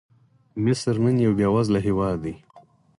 [0.63, 2.35] مصر نن یو بېوزله هېواد دی.